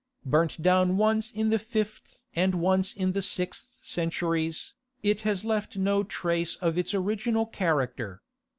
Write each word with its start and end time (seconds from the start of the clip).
Burnt 0.25 0.59
down 0.63 0.97
once 0.97 1.29
in 1.31 1.49
the 1.51 1.59
fifth 1.59 2.21
and 2.35 2.55
once 2.55 2.91
in 2.91 3.11
the 3.11 3.21
sixth 3.21 3.77
centuries, 3.83 4.73
it 5.03 5.21
has 5.21 5.45
left 5.45 5.77
no 5.77 6.01
trace 6.03 6.55
of 6.55 6.75
its 6.75 6.95
original 6.95 7.45
character. 7.45 8.19